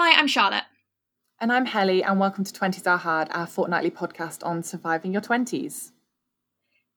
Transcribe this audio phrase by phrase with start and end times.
[0.00, 0.62] Hi, I'm Charlotte.
[1.40, 5.20] And I'm Helly, and welcome to 20s Are Hard, our fortnightly podcast on surviving your
[5.20, 5.90] 20s.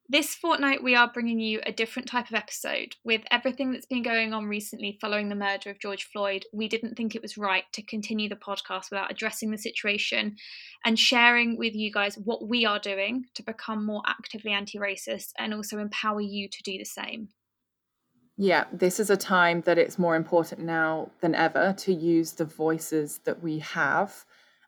[0.08, 2.94] This fortnight, we are bringing you a different type of episode.
[3.04, 6.94] With everything that's been going on recently following the murder of George Floyd, we didn't
[6.94, 10.36] think it was right to continue the podcast without addressing the situation
[10.84, 15.30] and sharing with you guys what we are doing to become more actively anti racist
[15.36, 17.30] and also empower you to do the same.
[18.36, 22.46] Yeah, this is a time that it's more important now than ever to use the
[22.46, 24.24] voices that we have.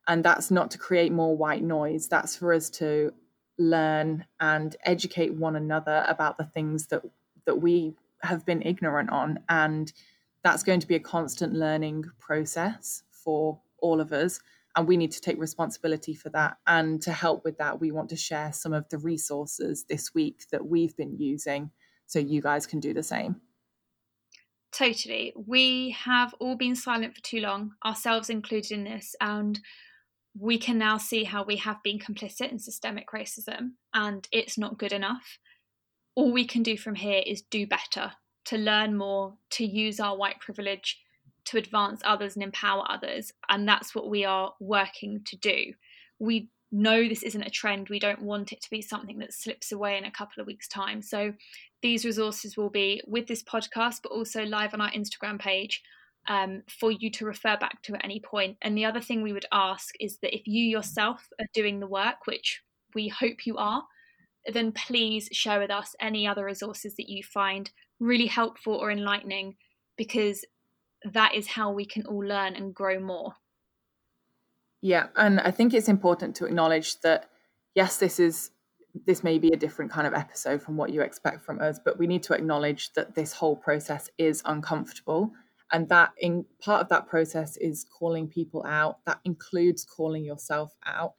[0.06, 3.12] And that's not to create more white noise, that's for us to
[3.56, 7.02] learn and educate one another about the things that
[7.46, 9.38] that we have been ignorant on.
[9.48, 9.92] And
[10.42, 14.41] that's going to be a constant learning process for all of us.
[14.77, 16.58] And we need to take responsibility for that.
[16.66, 20.44] And to help with that we want to share some of the resources this week
[20.53, 21.70] that we've been using
[22.06, 23.41] so you guys can do the same
[24.77, 29.61] totally we have all been silent for too long ourselves included in this and
[30.39, 34.78] we can now see how we have been complicit in systemic racism and it's not
[34.78, 35.39] good enough.
[36.16, 38.12] All we can do from here is do better,
[38.47, 40.98] to learn more, to use our white privilege
[41.47, 43.33] to advance others and empower others.
[43.48, 45.75] And that's what we are working to do.
[46.19, 47.89] We know this isn't a trend.
[47.89, 50.69] We don't want it to be something that slips away in a couple of weeks'
[50.69, 51.00] time.
[51.03, 51.33] So
[51.83, 55.83] these resources will be with this podcast, but also live on our Instagram page
[56.27, 58.56] um, for you to refer back to at any point.
[58.61, 61.86] And the other thing we would ask is that if you yourself are doing the
[61.86, 62.61] work, which
[62.94, 63.84] we hope you are,
[64.53, 69.55] then please share with us any other resources that you find really helpful or enlightening,
[69.97, 70.44] because
[71.12, 73.34] that is how we can all learn and grow more.
[74.84, 77.30] Yeah, and I think it's important to acknowledge that
[77.74, 78.50] yes, this is
[79.06, 81.98] this may be a different kind of episode from what you expect from us, but
[81.98, 85.32] we need to acknowledge that this whole process is uncomfortable
[85.72, 88.98] and that in part of that process is calling people out.
[89.06, 91.14] That includes calling yourself out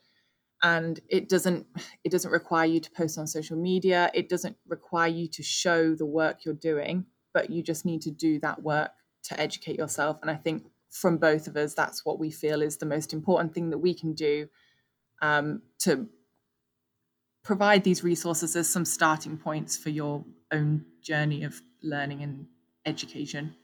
[0.61, 1.66] and it doesn't
[2.03, 4.11] it doesn't require you to post on social media.
[4.13, 8.11] It doesn't require you to show the work you're doing but you just need to
[8.11, 8.91] do that work
[9.23, 10.63] to educate yourself and i think
[10.95, 13.94] from both of us that's what we feel is the most important thing that we
[13.94, 14.47] can do
[15.22, 16.07] um, to
[17.44, 22.47] provide these resources as some starting points for your own journey of learning and
[22.85, 23.55] education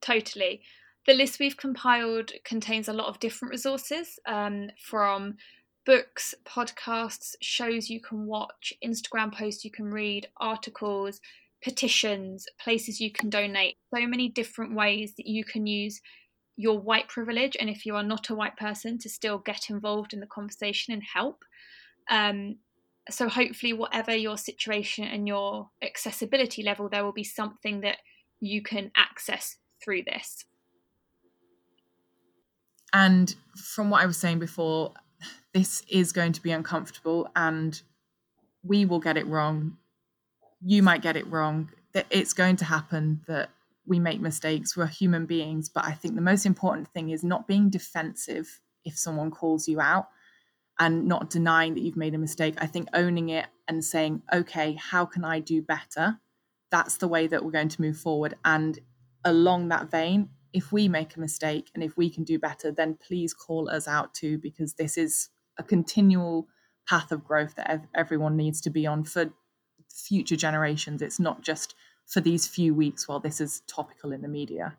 [0.00, 0.62] Totally.
[1.06, 5.36] The list we've compiled contains a lot of different resources um, from
[5.84, 11.20] books, podcasts, shows you can watch, Instagram posts you can read, articles,
[11.66, 13.76] petitions, places you can donate.
[13.92, 16.00] So many different ways that you can use
[16.56, 20.12] your white privilege and if you are not a white person to still get involved
[20.12, 21.42] in the conversation and help.
[22.08, 22.58] Um,
[23.10, 27.98] so hopefully, whatever your situation and your accessibility level, there will be something that
[28.38, 30.44] you can access through this.
[32.92, 34.94] And from what I was saying before,
[35.52, 37.82] this is going to be uncomfortable and
[38.62, 39.78] we will get it wrong.
[40.68, 41.70] You might get it wrong.
[41.92, 43.50] That it's going to happen that
[43.86, 44.76] we make mistakes.
[44.76, 45.68] We're human beings.
[45.68, 49.80] But I think the most important thing is not being defensive if someone calls you
[49.80, 50.08] out
[50.78, 52.54] and not denying that you've made a mistake.
[52.58, 56.18] I think owning it and saying, okay, how can I do better?
[56.70, 58.34] That's the way that we're going to move forward.
[58.44, 58.78] And
[59.24, 62.98] along that vein, if we make a mistake and if we can do better, then
[63.06, 65.28] please call us out too, because this is
[65.58, 66.48] a continual
[66.88, 69.30] path of growth that ev- everyone needs to be on for
[69.96, 71.02] future generations.
[71.02, 71.74] It's not just
[72.06, 74.76] for these few weeks while this is topical in the media.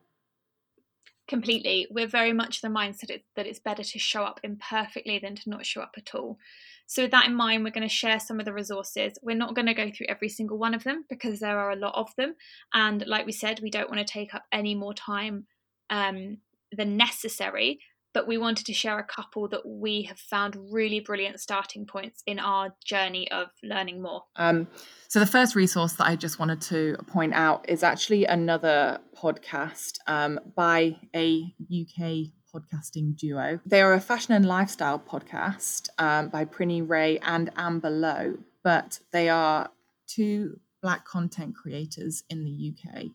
[1.28, 1.88] Completely.
[1.92, 5.66] We're very much the mindset that it's better to show up imperfectly than to not
[5.66, 6.38] show up at all.
[6.86, 9.20] So, with that in mind, we're going to share some of the resources.
[9.22, 11.76] We're not going to go through every single one of them because there are a
[11.76, 12.36] lot of them.
[12.74, 15.48] And like we said, we don't want to take up any more time
[15.90, 16.38] um,
[16.72, 17.82] than necessary.
[18.18, 22.24] But we wanted to share a couple that we have found really brilliant starting points
[22.26, 24.24] in our journey of learning more.
[24.38, 24.68] Um,
[25.08, 30.00] so, the first resource that I just wanted to point out is actually another podcast
[30.08, 33.60] um, by a UK podcasting duo.
[33.68, 39.00] They are a fashion and lifestyle podcast um, by Prinny Ray and Amber Lowe, but
[39.12, 39.70] they are
[40.08, 43.12] two black content creators in the UK.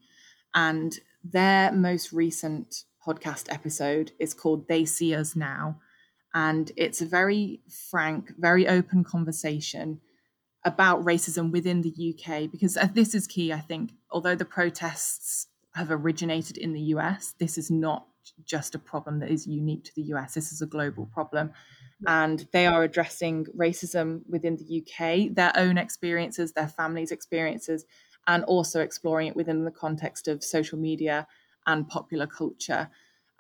[0.54, 5.80] And their most recent podcast episode is called They See Us Now.
[6.34, 7.60] And it's a very
[7.90, 10.00] frank, very open conversation
[10.64, 13.92] about racism within the UK, because uh, this is key, I think.
[14.10, 18.06] Although the protests have originated in the US, this is not
[18.44, 20.34] just a problem that is unique to the US.
[20.34, 21.52] This is a global problem.
[22.06, 27.84] And they are addressing racism within the UK, their own experiences, their families' experiences,
[28.26, 31.26] and also exploring it within the context of social media
[31.66, 32.90] and popular culture.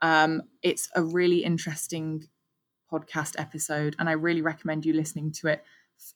[0.00, 2.28] Um, it's a really interesting
[2.90, 5.64] podcast episode, and I really recommend you listening to it.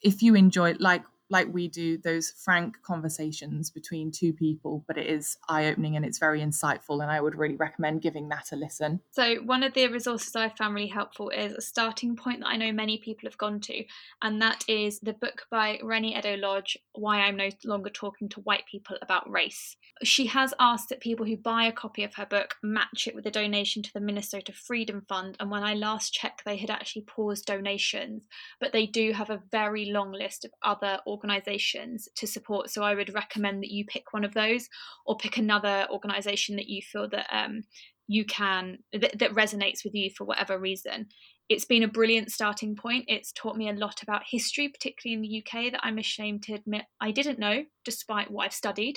[0.03, 5.07] If you enjoy, like like we do those frank conversations between two people, but it
[5.07, 7.03] is eye opening and it's very insightful.
[7.03, 9.01] And I would really recommend giving that a listen.
[9.13, 12.57] So, one of the resources I found really helpful is a starting point that I
[12.57, 13.85] know many people have gone to,
[14.23, 18.65] and that is the book by Reni Eddo-Lodge, Why I'm No Longer Talking to White
[18.71, 19.77] People About Race.
[20.03, 23.27] She has asked that people who buy a copy of her book match it with
[23.27, 25.37] a donation to the Minnesota Freedom Fund.
[25.41, 28.23] And when I last checked, they had actually paused donations,
[28.61, 32.71] but they do have a very long list of other organisations to support.
[32.71, 34.69] So I would recommend that you pick one of those
[35.07, 37.63] or pick another organisation that you feel that um,
[38.07, 41.09] you can that, that resonates with you for whatever reason.
[41.49, 43.05] It's been a brilliant starting point.
[43.07, 46.55] It's taught me a lot about history, particularly in the UK, that I'm ashamed to
[46.55, 48.97] admit I didn't know, despite what I've studied.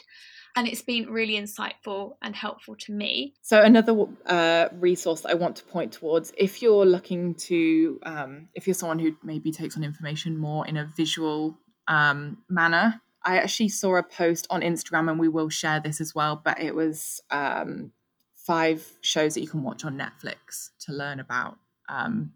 [0.56, 3.36] And it's been really insightful and helpful to me.
[3.44, 8.66] So, another uh, resource I want to point towards if you're looking to, um, if
[8.66, 13.02] you're someone who maybe takes on information more in a visual um, manner.
[13.24, 16.42] I actually saw a post on Instagram, and we will share this as well.
[16.42, 17.92] But it was um,
[18.36, 21.58] five shows that you can watch on Netflix to learn about
[21.90, 22.32] um,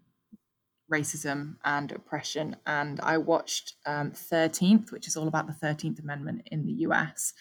[0.92, 2.56] racism and oppression.
[2.66, 7.32] And I watched um, 13th, which is all about the 13th Amendment in the US.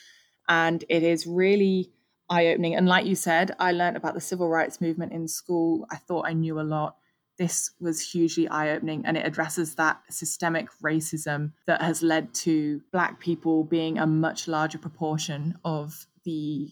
[0.48, 1.92] And it is really
[2.30, 2.75] eye opening.
[2.75, 5.86] And like you said, I learned about the civil rights movement in school.
[5.92, 6.95] I thought I knew a lot
[7.38, 12.82] this was hugely eye opening and it addresses that systemic racism that has led to
[12.92, 16.70] Black people being a much larger proportion of the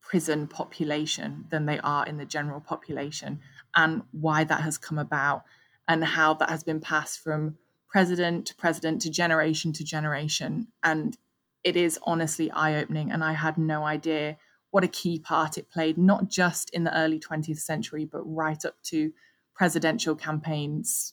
[0.00, 3.40] prison population than they are in the general population,
[3.76, 5.42] and why that has come about,
[5.86, 7.56] and how that has been passed from
[7.88, 10.66] president to president to generation to generation.
[10.82, 11.16] And
[11.62, 13.10] it is honestly eye opening.
[13.10, 14.38] And I had no idea
[14.70, 18.64] what a key part it played, not just in the early 20th century, but right
[18.64, 19.12] up to
[19.58, 21.12] presidential campaigns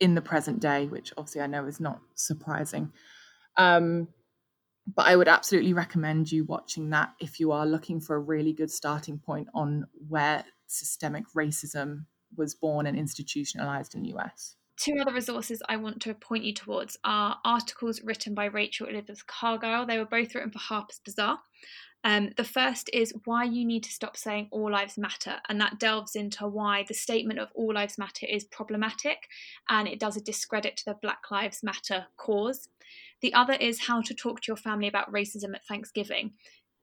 [0.00, 2.92] in the present day, which obviously I know is not surprising.
[3.56, 4.08] Um,
[4.94, 8.54] but I would absolutely recommend you watching that if you are looking for a really
[8.54, 12.06] good starting point on where systemic racism
[12.36, 14.56] was born and institutionalized in the US.
[14.78, 19.26] Two other resources I want to point you towards are articles written by Rachel Elizabeth
[19.26, 19.86] Cargle.
[19.86, 21.40] They were both written for Harper's Bazaar.
[22.04, 25.80] Um, the first is why you need to stop saying all lives matter, and that
[25.80, 29.26] delves into why the statement of all lives matter is problematic
[29.68, 32.68] and it does a discredit to the Black Lives Matter cause.
[33.20, 36.34] The other is how to talk to your family about racism at Thanksgiving.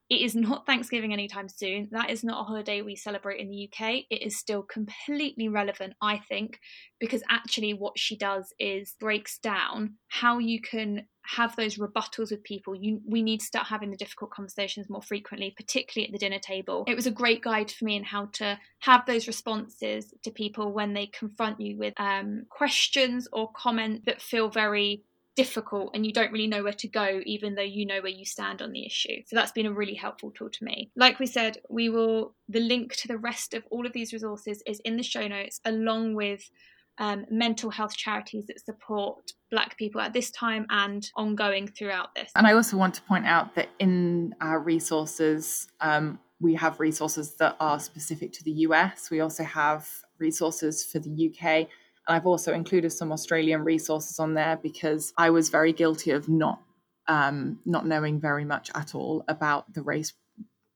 [0.09, 1.89] It is not Thanksgiving anytime soon.
[1.91, 4.03] That is not a holiday we celebrate in the UK.
[4.09, 6.59] It is still completely relevant, I think,
[6.99, 12.43] because actually what she does is breaks down how you can have those rebuttals with
[12.43, 12.75] people.
[12.75, 16.39] You, we need to start having the difficult conversations more frequently, particularly at the dinner
[16.39, 16.83] table.
[16.87, 20.71] It was a great guide for me in how to have those responses to people
[20.71, 25.03] when they confront you with um, questions or comments that feel very
[25.35, 28.25] difficult and you don't really know where to go even though you know where you
[28.25, 29.21] stand on the issue.
[29.27, 30.91] So that's been a really helpful tool to me.
[30.95, 34.63] Like we said we will the link to the rest of all of these resources
[34.65, 36.49] is in the show notes along with
[36.97, 42.31] um, mental health charities that support black people at this time and ongoing throughout this.
[42.35, 47.35] And i also want to point out that in our resources um, we have resources
[47.35, 49.89] that are specific to the us we also have
[50.19, 51.67] resources for the uk
[52.07, 56.29] and I've also included some Australian resources on there because I was very guilty of
[56.29, 56.61] not
[57.07, 60.13] um, not knowing very much at all about the race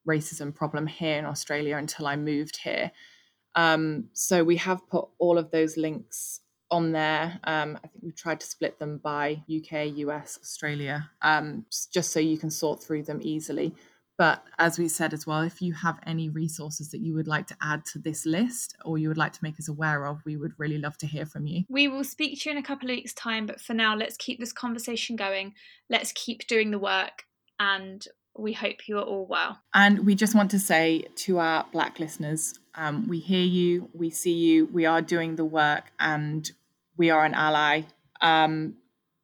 [0.07, 2.91] racism problem here in Australia until I moved here.
[3.55, 7.39] Um, so we have put all of those links on there.
[7.43, 12.19] Um, I think we've tried to split them by UK, US, Australia, um, just so
[12.19, 13.75] you can sort through them easily.
[14.19, 17.47] But as we said as well, if you have any resources that you would like
[17.47, 20.35] to add to this list or you would like to make us aware of, we
[20.35, 21.63] would really love to hear from you.
[21.69, 24.17] We will speak to you in a couple of weeks' time, but for now, let's
[24.17, 25.53] keep this conversation going.
[25.89, 27.23] Let's keep doing the work,
[27.61, 28.05] and
[28.37, 29.61] we hope you are all well.
[29.73, 34.09] And we just want to say to our Black listeners, um, we hear you, we
[34.09, 36.51] see you, we are doing the work, and
[36.97, 37.83] we are an ally.
[38.19, 38.75] Um,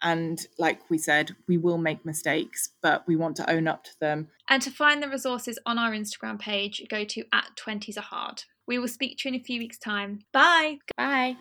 [0.06, 4.00] and like we said, we will make mistakes, but we want to own up to
[4.00, 4.28] them.
[4.48, 8.44] And to find the resources on our Instagram page, go to at 20s are hard.
[8.68, 10.20] We will speak to you in a few weeks' time.
[10.32, 10.78] Bye.
[10.96, 11.38] Bye.